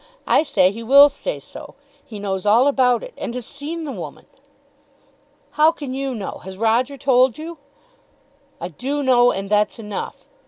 I 0.25 0.41
say 0.41 0.71
he 0.71 0.81
will 0.81 1.09
say 1.09 1.37
so. 1.37 1.75
He 2.03 2.17
knows 2.17 2.43
all 2.43 2.65
about 2.65 3.03
it, 3.03 3.13
and 3.19 3.35
has 3.35 3.45
seen 3.45 3.83
the 3.83 3.91
woman." 3.91 4.25
"How 5.51 5.71
can 5.71 5.93
you 5.93 6.15
know? 6.15 6.39
Has 6.43 6.57
Roger 6.57 6.97
told 6.97 7.37
you?" 7.37 7.59
"I 8.59 8.69
do 8.69 9.03
know, 9.03 9.31
and 9.31 9.47
that's 9.47 9.77
enough. 9.77 10.25